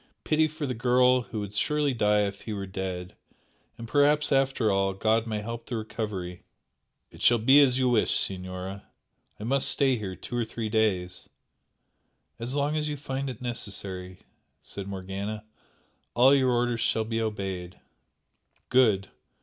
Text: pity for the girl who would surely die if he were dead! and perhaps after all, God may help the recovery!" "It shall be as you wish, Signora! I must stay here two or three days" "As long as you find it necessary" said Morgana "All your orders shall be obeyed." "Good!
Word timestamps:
pity 0.23 0.47
for 0.47 0.65
the 0.65 0.73
girl 0.73 1.21
who 1.21 1.39
would 1.39 1.53
surely 1.53 1.93
die 1.93 2.21
if 2.21 2.41
he 2.41 2.53
were 2.53 2.65
dead! 2.65 3.15
and 3.77 3.87
perhaps 3.87 4.31
after 4.31 4.71
all, 4.71 4.93
God 4.93 5.27
may 5.27 5.43
help 5.43 5.67
the 5.67 5.75
recovery!" 5.77 6.41
"It 7.11 7.21
shall 7.21 7.37
be 7.37 7.61
as 7.61 7.77
you 7.77 7.87
wish, 7.89 8.15
Signora! 8.17 8.87
I 9.39 9.43
must 9.43 9.69
stay 9.69 9.97
here 9.99 10.15
two 10.15 10.35
or 10.35 10.43
three 10.43 10.69
days" 10.69 11.29
"As 12.39 12.55
long 12.55 12.75
as 12.75 12.89
you 12.89 12.97
find 12.97 13.29
it 13.29 13.43
necessary" 13.43 14.21
said 14.63 14.87
Morgana 14.87 15.45
"All 16.15 16.33
your 16.33 16.49
orders 16.49 16.81
shall 16.81 17.05
be 17.05 17.21
obeyed." 17.21 17.79
"Good! 18.69 19.09